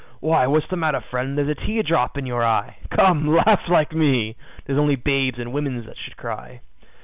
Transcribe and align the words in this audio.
Why, 0.19 0.45
what's 0.47 0.67
the 0.69 0.77
matter, 0.77 0.99
friend? 1.09 1.37
There's 1.37 1.47
a 1.49 1.53
tear 1.65 1.83
drop 1.83 2.17
in 2.17 2.25
you 2.25 2.35
eye, 2.37 2.77
Come, 2.95 3.27
laugh 3.35 3.67
like 3.69 3.91
me. 3.93 4.35
'Tis 4.65 4.77
only 4.79 4.95
babes 4.95 5.37
and 5.37 5.53
women 5.53 5.85
that 5.85 5.95
should 5.97 6.17
cry. 6.17 6.61